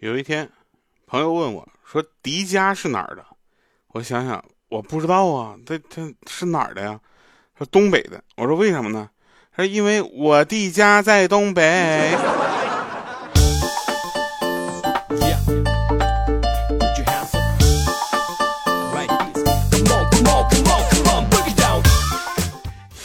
[0.00, 0.46] 有一天，
[1.06, 3.24] 朋友问我说：“迪迦是哪儿的？”
[3.92, 7.00] 我想想，我不知道啊，他他是哪儿的呀？
[7.56, 8.22] 说东北的。
[8.36, 9.08] 我说为什么呢？
[9.56, 12.14] 他说因为我弟家在东北。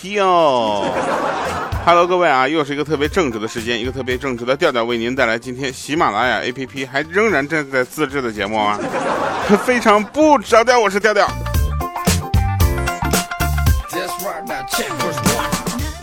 [0.04, 0.84] 哟
[1.84, 8.80] ，Hello，各位啊，又是一个特别正直的时间，一个特别正直的调调为您带来今天喜马拉雅 APP 还仍然正在自制的节目啊，
[9.66, 11.28] 非常不着调，我是调调。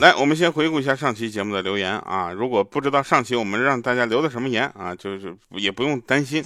[0.01, 6.45] 来，我们先回顾一下上期节目的留言啊，如果不知道上期我们让大家留的什么言啊，就是也不用担心。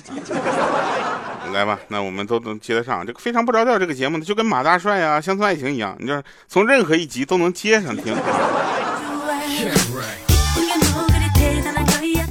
[1.52, 3.06] 来吧，那我们都能接得上。
[3.06, 8.16] 这个非常不着调，这个节目呢，就跟马大帅啊、乡村爱情一样，你就是从任何一集都能接上听。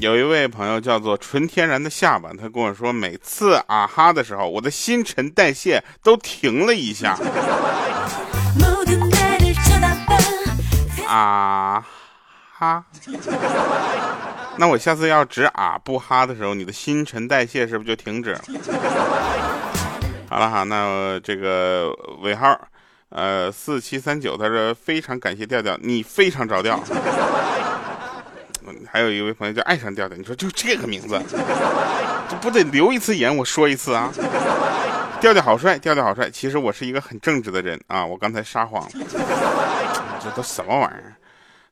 [0.01, 7.15] 有一位朋友叫做纯天然的下巴，他跟我说，每次啊哈的时候，我的新陈代谢都停了一下。
[11.07, 11.85] 啊
[12.51, 12.83] 哈。
[14.57, 18.41] 那我下次要只啊不哈的时候，你的新陈代谢是不是就停止了？
[20.27, 22.59] 好了哈，那这个尾号，
[23.09, 26.83] 呃四七三九，他说非常感谢调调，你非常着调。
[28.89, 31.21] 还有一位朋友叫爱上调调，你说就这个名字，
[32.29, 34.11] 这不得留一次言我说一次啊？
[35.19, 36.29] 调调好帅，调调好帅。
[36.29, 38.87] 其实我是一个很正直的人啊，我刚才撒谎。
[40.23, 41.15] 这都什么玩意儿？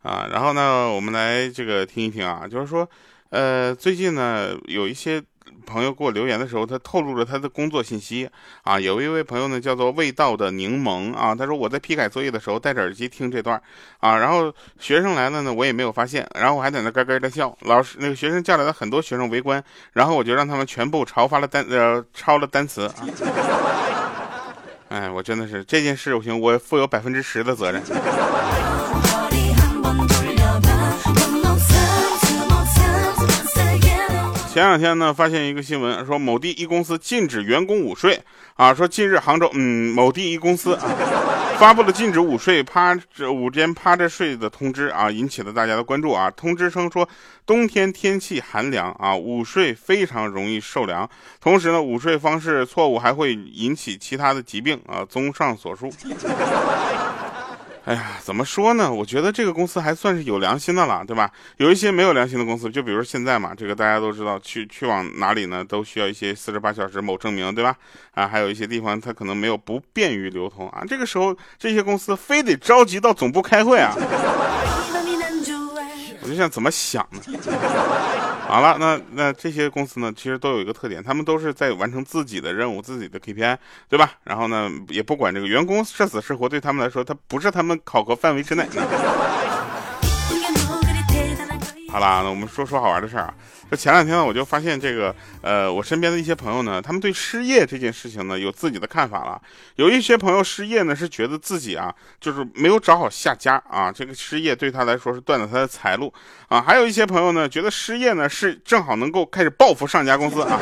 [0.01, 2.87] 啊，然后呢，我们来这个听一听啊，就是说，
[3.29, 5.21] 呃，最近呢，有一些
[5.65, 8.29] 朋友给我留言的时候，他透露了他的工作信息
[8.63, 8.79] 啊。
[8.79, 13.61] 有一位朋友呢，叫做味道的柠檬啊，他说我在批改作业的时候戴着耳机听这段
[13.99, 17.55] 啊，然后学生来了呢，我也没有发现，然后我还在那咯咯的笑。
[17.61, 22.93] 老师那个学生叫来了很多学生围观，然后我就让他们全部抄发了单呃抄了单词啊。
[24.89, 27.81] 哎，我真的是这件事情，我负有百分之十的责任。
[34.51, 38.19] 前两天呢，发现一个新闻，说某地一公司禁止员工午睡
[38.55, 38.73] 啊。
[38.73, 40.89] 说近日杭州，嗯，某地一公司啊，
[41.59, 46.31] 发布了禁止午睡、趴着午间趴着睡的通知啊，引起了大家的关注啊。
[46.31, 47.07] 通知称说，
[47.45, 51.07] 冬天天气寒凉啊，午睡非常容易受凉，
[51.39, 55.05] 同时呢，午睡方式错误还会引起其他的疾病啊。
[55.07, 55.93] 综上所述。
[57.85, 58.91] 哎呀，怎么说呢？
[58.91, 61.31] 我觉得这个公司还算是有良心的了，对吧？
[61.57, 67.75] 有一些没有良心的公司，就比如现在嘛，这个大家都知道，去去往哪里呢，都需要一些四十八小时某证明，对吧？
[68.13, 73.95] 啊，还有一些地方它可能没有不便于流通啊，这个时候这些公司非得着急到总部开会啊。
[76.21, 77.21] 我就想怎么想呢？
[78.49, 83.55] 好了，那那这些公司呢，其实都有一个特点，他们都是在完成自己的任务、自己的 KPI，
[83.87, 84.13] 对吧？
[84.23, 88.65] 然后呢，也不管这个员工是死是活，对他们来说，他不是他们考核范围之内。
[91.91, 93.33] 好啦，那我们说说好玩的事儿啊。
[93.71, 99.41] 这前两天呢，我就发现这个，呃，我身边的一些朋友呢，他们对失业这件事情呢，有自己的看法了。
[99.75, 106.13] 有一些朋友失业呢，是觉得自己啊，就是没有找好下家啊，这个失业对他来说是断了他的财路
[106.47, 106.61] 啊。
[106.61, 110.59] 还有一些朋友呢，觉得失业呢是正好能够开始报复上家公司啊。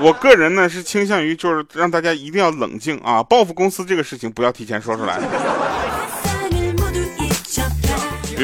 [0.00, 5.20] 我个人呢是倾向于就是让大家一定要冷静啊，报复公司这个事情不要提前说出来。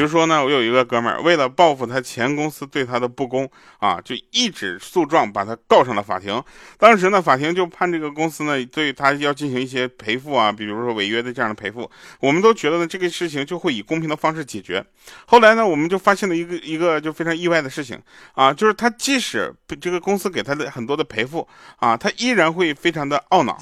[0.01, 3.47] 比如说呢，我有一个哥们儿，为了报复他前公司对他的不公
[3.77, 6.43] 啊，就一纸诉状把他告上了法庭。
[6.79, 11.87] 当时呢，法庭就判这个公司呢对他要进行一些赔付啊，比如说违约的这样的赔付。
[12.19, 14.83] 我们都觉得呢，这个事情就会以公平的方式解决。
[15.27, 18.01] 后来呢，我们就发现了一个一个就非常意外的事情
[18.33, 21.47] 啊，就是他即使这个公司给他的很多的赔付
[21.77, 23.55] 啊，他依然会非常的懊恼。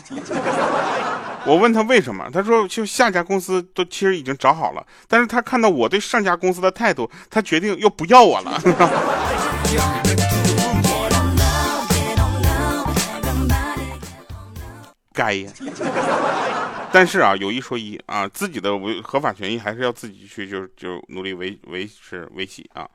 [1.46, 8.62] 我问他为什么，他说就下家公司都其实已经找好了，但是他看到我对上家公司的态度，他决定又不要我了。
[15.12, 15.52] 该呀，
[16.94, 22.88] 但是啊，有一说一啊，自己的维合法权益还是要自己去就就努力维维持维系啊。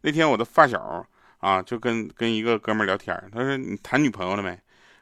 [0.00, 1.06] 那天我的发小
[1.38, 4.58] 啊，就跟跟一个哥们聊天，他说你谈女朋友了没？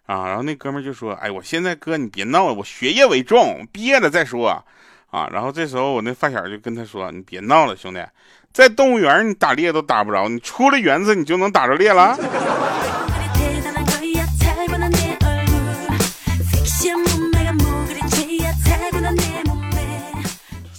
[0.06, 4.64] 啊，然后那哥们就说：“哎，我现在哥，你别闹了，我学业为重，毕业了再说。”
[5.10, 8.00] 啊，然后这时候我那发小就跟他说：“你别闹了，兄弟，
[8.52, 12.18] 在动物园你打猎都打不着，你出了园子你就能打着猎了。”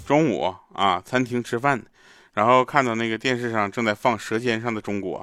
[0.06, 1.81] 中午啊，餐厅吃饭，
[2.33, 5.19] 然后看到那个电视上正在放《舌尖上的中国》。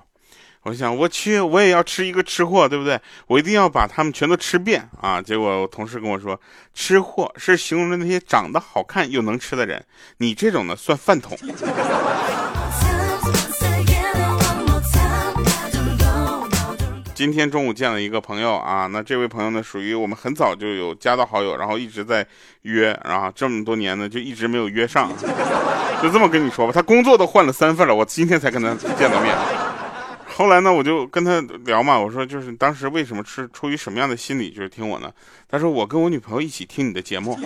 [0.65, 2.99] 我想，我去，我也要吃一个吃货，对不对？
[3.27, 5.21] 我一定要把他们全都吃遍啊！
[5.21, 6.41] 结果我同事跟我说，
[6.73, 9.85] 吃货是形容的那些长得好看又能吃的人，
[10.17, 11.37] 你这种呢算饭桶。
[17.15, 22.27] 今天中午见了一个朋友啊，那这位朋友呢，属于我们很早就有加到好友，然后一直在
[22.63, 25.13] 约，然后这么多年呢，就一直没有约上，
[26.03, 29.37] 就这么跟你说吧，他工作都换了三份了，我今天才跟他见到面。
[30.37, 35.09] 后来呢，我就跟他聊嘛，我说就是当时为什么是出于什么样的心理，就是听我呢？
[35.49, 37.39] 他说我跟我女朋友一起听你的节目，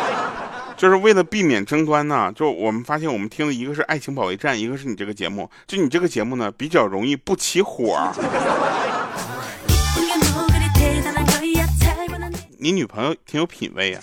[0.76, 2.30] 就是为了避免争端呢。
[2.36, 8.12] 就我们发现我们听的一个是《爱情保卫战》，一个是你这个节目，就你这个节目呢比较容易不起火。
[12.58, 14.02] 你女朋友挺有品位啊。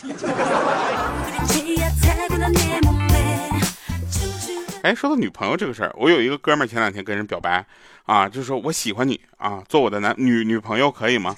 [4.81, 7.66] 哎，说到女朋友这个事儿，我有一个哥们儿前两天跟人表白，
[8.07, 11.36] 啊，就说我喜欢你啊，做我的男女女朋友可以吗？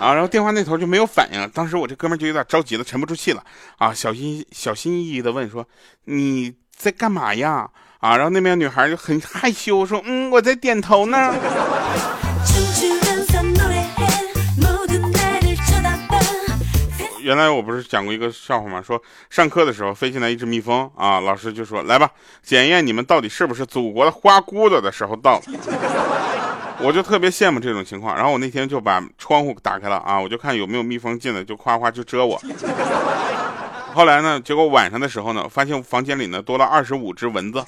[0.00, 3.44] 啊，然后电话那头就没有反应，当时我这哥们就有点着急了，沉不住气了，
[3.78, 5.64] 啊，小心小心翼翼的问说
[6.06, 7.70] 你在干嘛呀？
[8.00, 11.32] 啊，然后那边女孩就很害羞说，嗯，我在点头呢。
[17.22, 18.82] 原来我不是讲过一个笑话吗？
[18.82, 22.10] 说上课的时候飞进来一只蜜蜂啊，老师就说来吧，
[22.42, 25.42] 检验你们到底是不是祖国的花骨朵的时候到了。
[26.84, 32.40] 我就特别羡慕这种情况，然后我那天就把窗户打开了啊，我就看有没有蜜蜂进来，就夸夸就蛰我。
[33.94, 37.64] 后来呢，结果晚上的时候呢，发现房间里呢多了二十五只蚊子。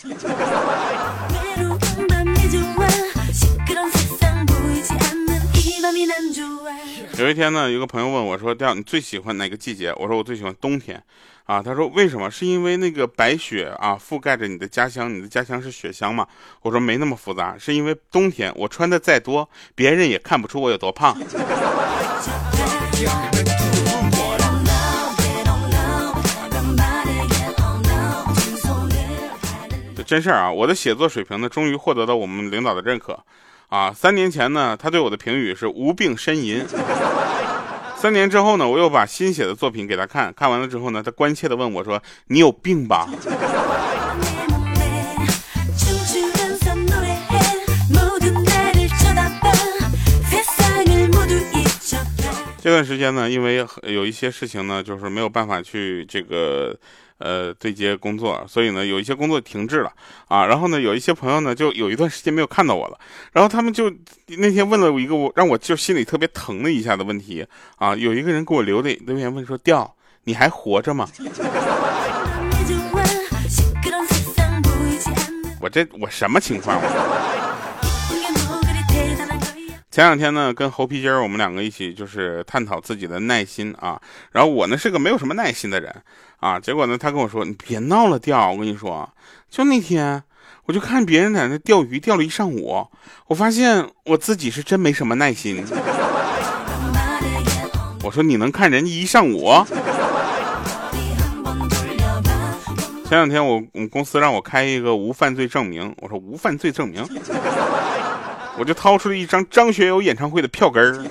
[7.25, 11.03] 有一天呢，有个朋友问我说：“调你最喜欢哪个季节？”我说：“我最喜欢冬天。”
[11.45, 12.31] 啊，他说：“为什么？
[12.31, 16.29] 是因为那个白雪啊覆盖着你的家乡，你的家乡是雪乡吗？”
[16.61, 21.17] 我说：“没那么复杂，是因为冬天我穿的再多，别人也看不出我有多胖。
[29.97, 30.53] ”这真事儿啊！
[30.53, 33.19] 我的写作水平呢，终于获得了我们领导的认可。
[33.75, 36.65] 啊，三年前呢，他对我的评语是无病呻吟。
[37.97, 42.01] 三年之后呢，我又把新写的作品给他看，看完了之后呢，他关切地问我说
[42.31, 43.09] ：“你有病吧？”
[52.65, 56.75] 这段时间呢，因为有一些事情呢，就是没有办法去这个。
[57.19, 59.93] 呃，对接工作，所以呢，有一些工作停滞了
[60.27, 60.45] 啊。
[60.47, 62.99] 然后呢，有一些朋友呢，就有一段时间没有看到我了。
[63.33, 63.89] 然后他们就
[64.27, 67.47] 那天问了我一个我让我就心里特别疼的一下的问题
[67.77, 67.95] 啊。
[67.95, 69.95] 有一个人给我留的留言问说：“调，
[70.25, 71.09] 你还活着吗？”
[75.61, 76.81] 我这我什么情况？
[79.95, 83.97] 前两天呢，跟猴皮筋儿我们两个一起就是探讨自己的耐心啊。
[84.33, 85.95] 然后我呢是个没有什么耐心的人
[86.41, 86.59] 啊。
[86.59, 89.09] 结果呢，他跟我说：“你别闹了，钓。”我跟你说，
[89.49, 90.21] 就那天，
[90.65, 92.85] 我就看别人在那钓鱼，钓了一上午，
[93.29, 95.65] 我发现我自己是真没什么耐心。
[98.03, 99.49] 我说：“你能看人家一上午？”
[103.07, 107.07] 前两天我我们公司让我开一个无犯罪证明，我说无犯罪证明。
[108.57, 111.05] 我就掏出了一张张学友演唱会的票根儿。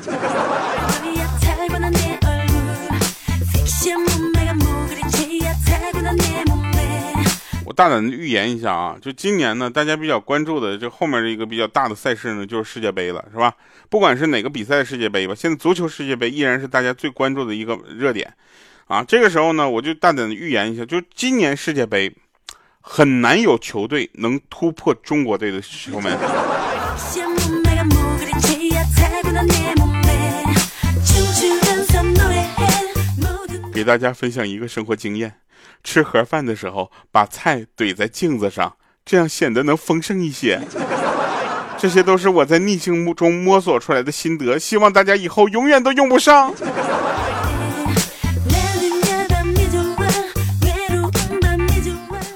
[7.66, 13.54] 我大胆的预言一下啊，就今年呢，大家比较关注的就后面的一个比较大的赛事呢，就是世界杯了，是吧？
[13.90, 18.34] 不管是哪个比赛世界杯吧，现在足球世界杯依然是大家最关注的一个热点
[18.88, 19.04] 啊。
[19.04, 22.14] 这个时候呢，我就大胆的预言一下，就今年世界杯
[22.80, 26.18] 很难有球队能突破中国队的球门。
[33.74, 35.34] 给大家分享一个生活经验：
[35.84, 40.62] 吃盒饭的时候，把菜怼在镜子上，这样显得能丰盛一些。
[41.80, 46.54] 这些都是我在逆境中摸索出来的心得，希望大家以后永远都用不上。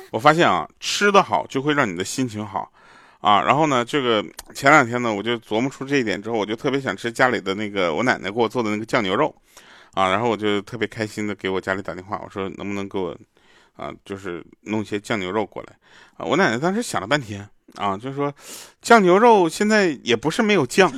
[0.10, 2.72] 我发现啊，吃的好就会让你的心情好。
[3.22, 4.26] 啊，然后呢，这个
[4.56, 9.34] 前两天呢，我就琢磨出这一点之后，我就特别想吃家里的那个我奶奶给我做的那个酱牛肉，
[9.98, 13.18] 啊，然后我就特别开心的给我家里打电话，我说能不能给我，
[13.76, 15.74] 啊，就是弄些酱牛肉过来，
[16.18, 18.32] 啊，我奶奶当时想了半天，啊，就说
[18.80, 20.94] 酱牛肉现在也不是没有酱，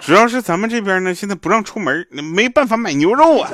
[0.00, 3.48] 主要是咱们这边呢现在不让出门，没办法买牛肉啊。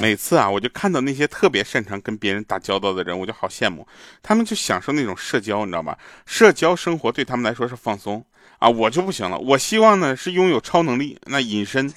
[0.00, 3.86] 每次啊，我就看到那些特别擅长跟别人打交道的人，我就好羡慕，
[4.22, 5.98] 他们就享受那种社交，你知道吧？
[6.24, 8.24] 社交生活对他们来说是放松
[8.58, 11.92] 啊，我就不行了，我希望呢是拥有超能力，那隐身。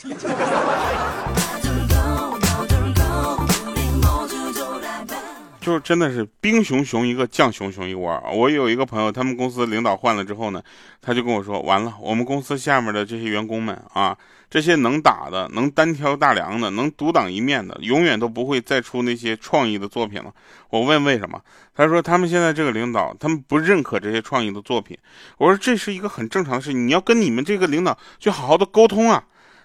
[5.63, 8.21] 就是真的是兵熊熊一个，将熊熊一窝。
[8.33, 10.61] 我有一个朋友，他们公司领导换了之后呢，
[11.01, 14.15] 他就跟我说：“完了，我们公司下面的这些员工们啊，
[14.49, 20.33] 这些能打的、能单挑大梁的、能独当一面的，永远都不会再出那些创意的作品了。”
[20.69, 21.39] 我问为什么，
[21.73, 24.97] 他说他们现在这个领导，他们不认可这些创意的作品。
[25.37, 29.23] 我说这是一个很正常的事情，你要跟你们这个领导去好好的沟通啊。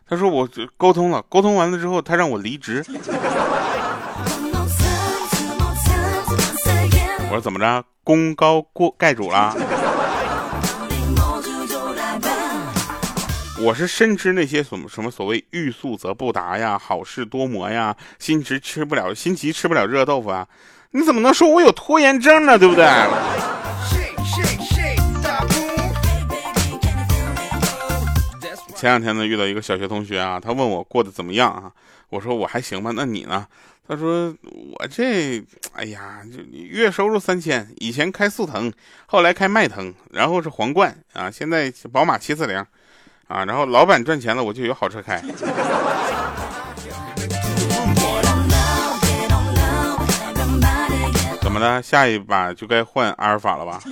[0.09, 2.85] 他说我沟通了，沟通完了之后，他让我离职。
[7.31, 9.55] 我说怎么着，功高过盖主了？
[13.61, 20.49] 我是深知那些什么什么所谓欲速则不达呀，好事多磨呀，心急吃不了心急吃不了热豆腐啊！
[20.93, 22.59] 你怎么能说我有拖延症呢？
[22.59, 22.87] 对不对？
[28.75, 31.73] 前两天呢，遇到一个小学同学啊，他问我过得怎么样啊？
[32.09, 33.47] 我说我还行吧，那你呢？
[33.89, 34.35] 他说
[34.79, 35.43] ：“我这，
[35.73, 38.71] 哎呀，就月收入三千，以前开速腾，
[39.07, 42.59] 后来开迈腾，然后是皇冠啊，现在宝马七四零，
[43.29, 45.19] 啊，然后老板赚钱了，我就有好车开。
[51.41, 51.81] 怎么的？
[51.83, 53.83] 下一把就该换阿尔法了吧？”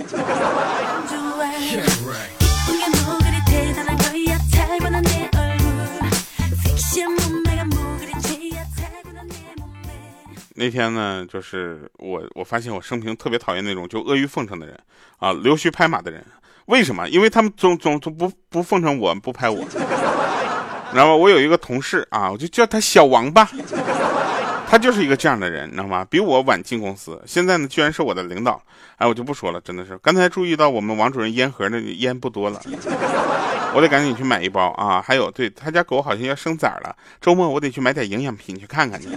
[10.57, 14.79] 那天呢，就是我我发现我生平特别讨厌那种就阿谀奉承的人
[15.19, 16.25] 啊，溜须拍马的人。
[16.67, 17.09] 为什么？
[17.09, 19.65] 因为他们总总总不不奉承我，不拍我。
[19.67, 19.79] 知
[20.99, 21.15] 道吗？
[21.15, 23.49] 我有一个同事啊，我就叫他小王八，
[24.69, 26.05] 他就是一个这样的人，你知道吗？
[26.09, 28.61] 比我晚进公司，现在呢居然是我的领导。
[28.97, 29.97] 哎，我就不说了，真的是。
[29.99, 32.61] 刚才注意到我们王主任烟盒那烟不多了，
[33.75, 35.01] 我得赶紧去买一包啊。
[35.01, 39.09] 还有，对他家狗好像要生崽了，周末我得去买点营养品去看看去。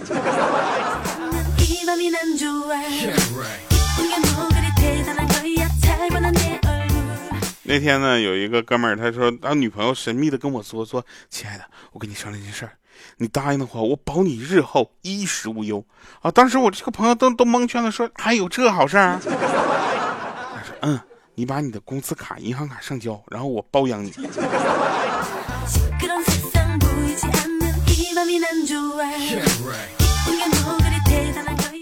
[7.64, 12.72] 那天呢，有一个哥们儿，他说他女朋友神秘的跟我说说，亲爱的，我跟你商量件事儿，
[13.16, 15.84] 你答应的话，我保你日后衣食无忧
[16.22, 16.30] 啊。
[16.30, 19.18] 当时我这个朋友都都蒙圈了，说还有这好事儿？
[19.22, 19.30] 他
[20.64, 21.00] 说嗯，
[21.34, 24.14] 你把你的工资卡、银行卡上交，然后我包养你。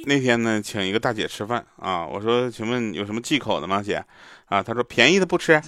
[0.08, 4.02] 那天呢，请一个大姐吃饭啊，我说，请问有什么忌口的吗，姐？
[4.46, 5.60] 啊，她说便宜的不吃。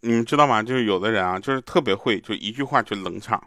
[0.00, 0.60] 你们知道吗？
[0.60, 3.40] 就是有的人啊，就是特别会，就一句话就冷场，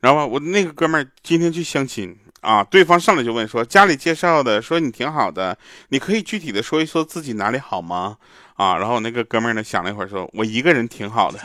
[0.00, 2.18] 然后我那个哥们儿今天去相亲。
[2.44, 2.62] 啊！
[2.62, 5.56] 对方上来就问说：“家里介绍的，说你挺好的，
[5.88, 8.18] 你可以具体的说一说自己哪里好吗？”
[8.56, 8.76] 啊！
[8.76, 11.40] 然后那个哥们儿呢想了一会儿，说：“我一个人挺好的。”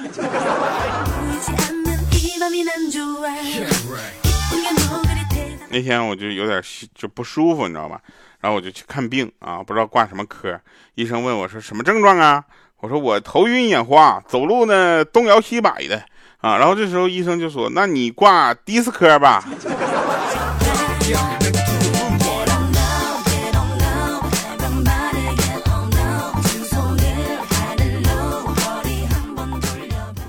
[5.71, 6.61] 那天我就有点
[6.93, 8.01] 就不舒服，你知道吧？
[8.41, 10.59] 然后我就去看病啊，不知道挂什么科。
[10.95, 12.43] 医生问我说：“什么症状啊？”
[12.81, 16.03] 我说：“我头晕眼花，走路呢东摇西摆的
[16.37, 19.43] 啊。”然后这时候医生就说：“那你挂迪斯科吧。”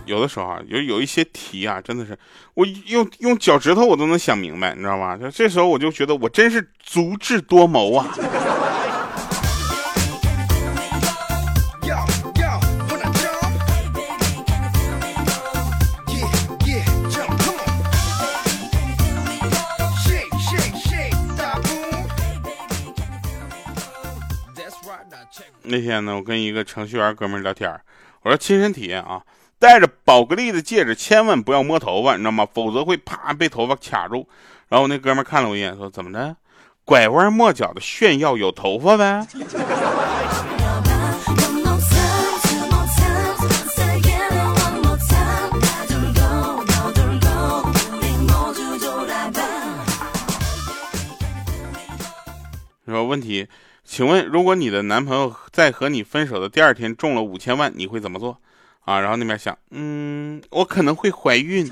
[0.07, 2.19] 有的时候啊，有有一些题啊，真的是
[2.55, 5.17] 我用用脚趾头我都能想明白，你知道吗？
[5.17, 8.09] 就这时候我就觉得我真是足智多谋啊。
[25.71, 27.81] 那天呢，我跟一个程序员哥们聊天
[28.23, 29.23] 我说亲身体验啊，
[29.61, 32.45] 戴着宝格丽的戒指千万不要摸头发，你知道吗？
[32.53, 34.29] 否则会啪被头发卡住。
[34.69, 36.37] 然后我那哥们看了我一眼，说怎么的？
[36.85, 39.25] 拐弯抹角的炫耀有头发呗？
[52.87, 53.47] 说问题。
[53.93, 58.39] 请问，如果你的男朋友在和你分手的第二天中了五千万，你会怎么做？
[58.85, 61.69] 啊，然后那边想，嗯，我可能会怀孕。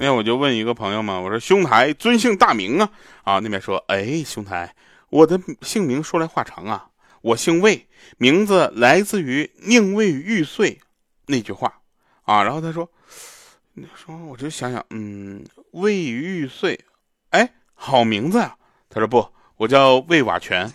[0.00, 2.90] 那我就问一个朋友嘛，我说兄台尊姓大名啊？
[3.22, 4.74] 啊，那边说，哎，兄台，
[5.10, 6.88] 我的姓名说来话长啊，
[7.22, 10.80] 我姓魏，名字来自于宁为玉碎
[11.26, 11.72] 那句话
[12.24, 12.42] 啊。
[12.42, 12.90] 然后他说，
[13.94, 16.78] 说我就想想，嗯，魏玉碎，
[17.30, 18.54] 哎，好名字啊。
[18.88, 20.70] 他说不，我叫魏瓦全。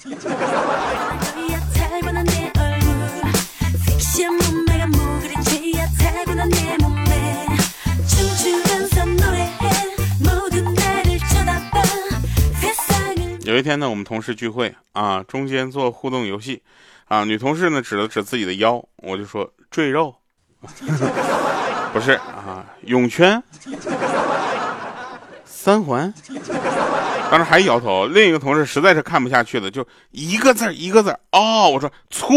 [13.45, 16.63] 有一天呢，我们同事聚会啊，中间做互动游戏，
[17.05, 20.15] 啊，女同事呢指了指自己的腰，我就说赘肉，
[21.93, 22.42] 不是啊，
[22.85, 23.41] 泳圈，
[25.45, 26.13] 三环，
[27.31, 28.05] 当时还摇头。
[28.07, 32.33] 另一个同事实在是看不下去了，就一个字一个字哦，我说粗，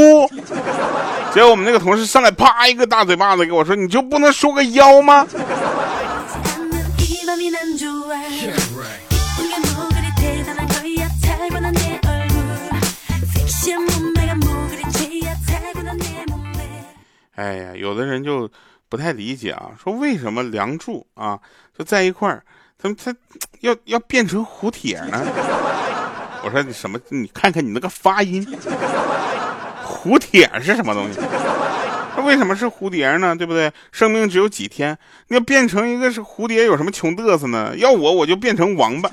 [1.33, 5.27] 结果我们那个同事上来啪一个大嘴巴子给我说，你就不能说个腰吗？
[17.35, 18.49] 哎呀，有的人就
[18.97, 21.39] 不太理解啊，说为什么梁祝啊
[21.79, 22.43] 就在一块儿，
[22.83, 23.15] 他他
[23.61, 25.23] 要要变成胡铁呢？
[26.43, 26.99] 我说你什么？
[27.11, 28.43] 你看看你那个发音，
[29.85, 31.21] 胡铁是什么东西？
[32.17, 33.37] 他为什么是蝴蝶呢？
[33.37, 33.71] 对不对？
[33.93, 34.97] 生命只有几天，
[35.29, 37.77] 你要变成一个是蝴蝶，有什么穷嘚瑟呢？
[37.77, 39.11] 要我，我就变成王八，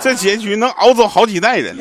[0.00, 1.76] 这结局能熬走好几代人。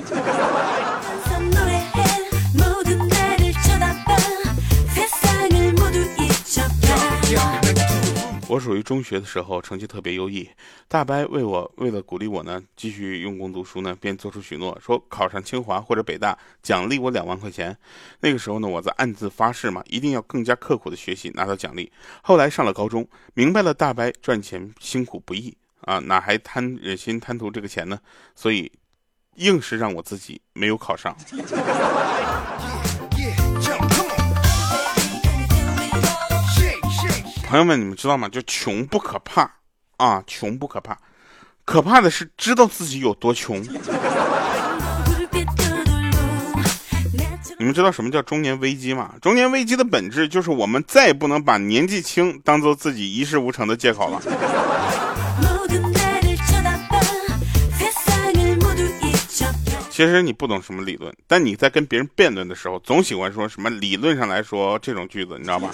[8.56, 10.50] 我属于中学的时候成绩特别优异，
[10.88, 17.78] 大伯为我为了鼓励我呢，继续用功读书呢，便做出许诺，说考上清华或者北大，奖励我两万块钱。
[18.22, 21.92] 那个时候呢，我在暗自发誓嘛，一定要更加刻苦的学习，拿到奖励。
[22.22, 28.00] 后来上了高中，明白了大伯赚钱辛苦不易啊，哪还贪忍心贪图这个钱呢？
[28.36, 28.72] 所以，
[29.36, 31.14] 硬是让我自己没有考上。
[37.56, 38.28] 朋友们，你们知道吗？
[38.28, 39.50] 就穷不可怕
[39.96, 40.98] 啊，穷不可怕，
[41.64, 43.64] 可怕的是知道自己有多穷。
[47.58, 49.14] 你们知道什么叫中年危机吗？
[49.22, 54.22] 中年危机的本质就是我们再也不能把年纪轻当做自己一事无成的借口了。
[59.90, 65.70] 其实你不懂什么理论，但你在跟别人辩论的时候，总喜欢说什么理论上来说这种句子，你知道吗？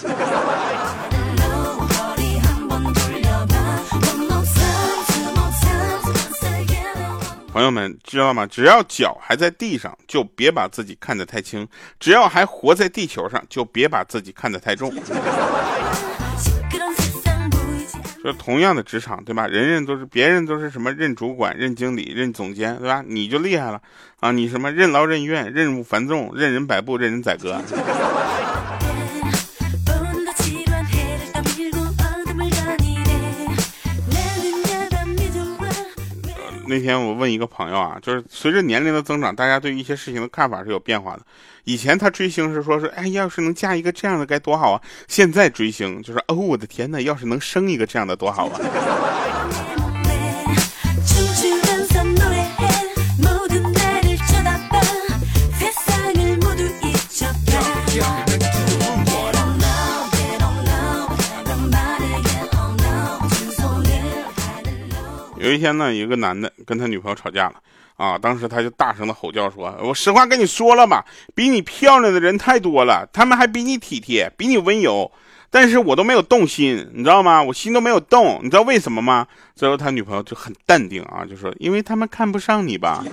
[7.52, 8.46] 朋友们知道吗？
[8.46, 11.66] 只要脚还在地上，就别把自己看得太轻；
[12.00, 14.90] 只要还活在地球上，就别把自己看得太重。
[18.22, 19.46] 说同样的职场，对吧？
[19.46, 23.04] 人人都是，别人都是什么任主管、任经理、任总监，对吧？
[23.06, 23.78] 你就厉害了
[24.20, 24.32] 啊！
[24.32, 27.60] 你什么任劳任怨、任务繁重、任人摆布、任人宰割。
[36.72, 41.22] 那天我问一个朋友啊，就是随着年龄的增长，大家对一些事情的看法是有变化的。
[41.64, 44.80] 以前他追星是说是，哎，要是能嫁一个这样的该多好啊！
[45.06, 48.58] 现在追星就是，哦，我的天哪，要是能生一个这样的多好啊！
[65.52, 67.56] 有一天呢，一个男的跟他女朋友吵架了，
[67.96, 75.12] 啊，当时他就大声的吼叫说：“我实话跟你说了吧，比你漂亮的人太多了，他们还比你体贴，比你温柔，
[75.50, 77.42] 但是我都没有动心，你知道吗？
[77.42, 83.04] 我心都没有动，你知道为什么吗？”最后他女朋友就很淡定啊，就说：“因为他们看不上你吧。”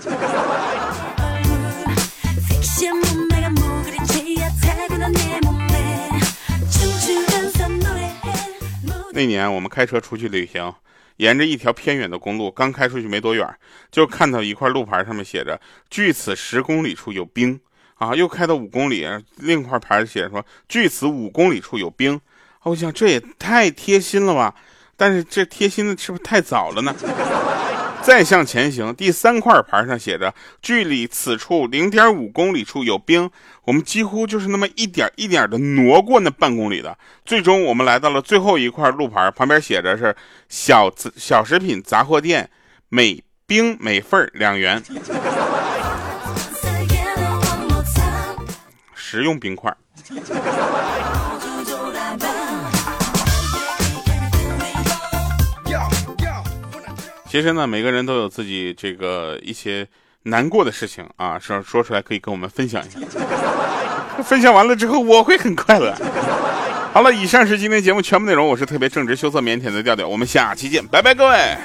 [9.11, 10.73] 那年我们开车出去旅行。
[11.19, 13.45] 沿着一条偏远的公路，刚开出去没多远，
[13.91, 15.59] 就看到一块路牌，上面写着
[15.91, 17.59] “距此十公里处有冰”。
[17.95, 19.05] 啊，又开到五公里，
[19.35, 22.19] 另一块牌写着说“距此五公里处有冰”。
[22.63, 24.55] 我想这也太贴心了吧，
[24.95, 26.95] 但是这贴心的是不是太早了呢？
[28.01, 30.33] 再向前行，第三块牌上写着
[30.63, 33.29] “距离此处零点五公里处有冰”。
[33.65, 36.97] 我们几乎就是那么一点一点的挪过那半公里的。
[37.23, 40.15] 最终，我们来到了最后一块路牌，旁边写着是
[40.49, 42.49] “小小食品杂货店，
[42.89, 44.81] 每冰每份两元”，
[48.95, 49.71] 食用冰块。
[57.29, 59.87] 其实呢每个人都有自己这个一些
[60.23, 62.99] 难过的事情啊说说出来可以跟我们分享一下。
[64.23, 65.95] 分享完了之后我会很快乐。
[66.91, 71.55] 好了以上是今天节目全部内容我是特别正直羞涩腼腆的调调我们下期见拜拜各位。